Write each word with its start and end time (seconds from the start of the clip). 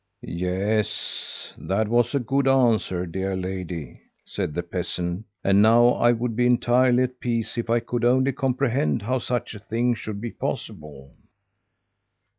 "'Yes, 0.23 1.53
that 1.59 1.87
was 1.87 2.15
a 2.15 2.19
good 2.19 2.47
answer, 2.47 3.05
dear 3.05 3.37
lady,' 3.37 4.01
said 4.25 4.55
the 4.55 4.63
peasant, 4.63 5.25
'and 5.43 5.61
now 5.61 5.89
I 5.89 6.11
would 6.11 6.35
be 6.35 6.47
entirely 6.47 7.03
at 7.03 7.19
peace 7.19 7.55
if 7.55 7.69
I 7.69 7.81
could 7.81 8.03
only 8.03 8.31
comprehend 8.31 9.03
how 9.03 9.19
such 9.19 9.53
a 9.53 9.59
thing 9.59 9.93
should 9.93 10.19
be 10.19 10.31
possible.' 10.31 11.13